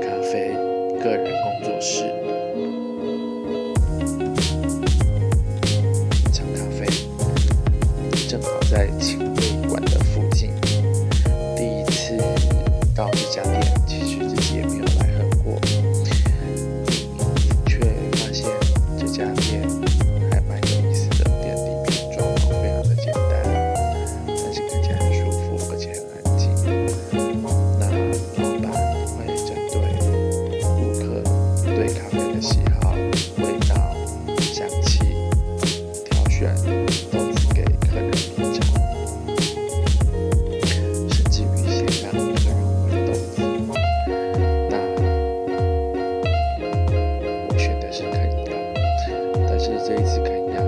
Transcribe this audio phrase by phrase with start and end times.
[0.00, 0.54] 咖啡
[1.02, 2.04] 个人工作室。
[6.32, 6.86] 品咖啡
[8.28, 10.50] 正好在轻轨馆的附近。
[11.56, 12.16] 第一次
[12.94, 13.63] 到这家店
[31.74, 32.94] 对咖啡的喜好
[33.38, 33.74] 味道
[34.38, 35.00] 香气
[36.04, 36.54] 挑选
[37.10, 38.62] 豆子给客人品尝
[41.10, 42.54] 甚至于先让客人
[42.86, 43.42] 闻豆子
[44.70, 44.72] 那
[47.48, 48.52] 我选的是肯亚
[49.48, 50.60] 但是这一次肯亚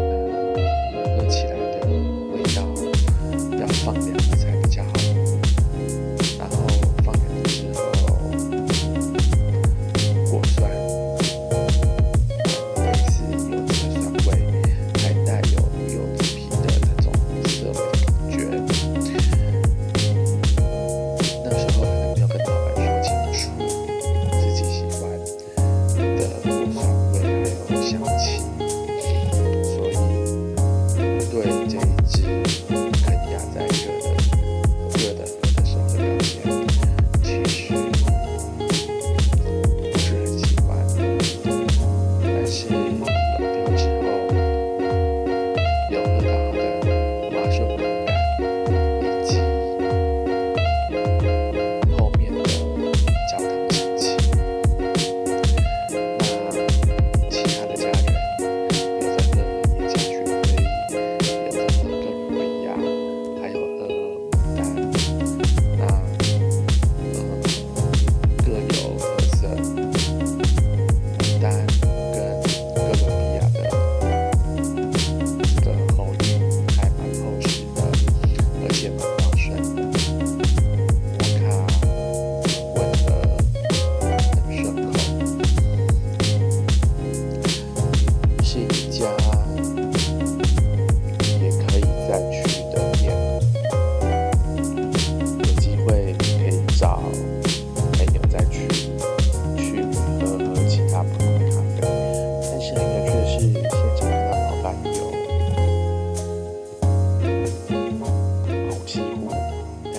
[47.57, 47.86] special.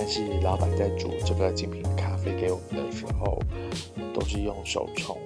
[0.08, 3.38] 是老板在煮这个精品咖啡给我们的时候，
[4.14, 5.18] 都是用手冲。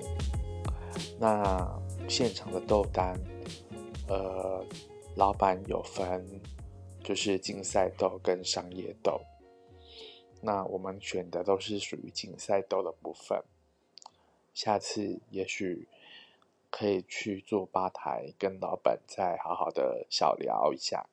[1.21, 3.17] 那现场的豆单，
[4.09, 4.67] 呃，
[5.15, 6.27] 老板有分，
[7.05, 9.21] 就是竞赛豆跟商业豆。
[10.41, 13.41] 那我们选的都是属于竞赛豆的部分，
[14.53, 15.87] 下次也许
[16.71, 21.07] 可以去坐吧台，跟老板再好好的小聊一下。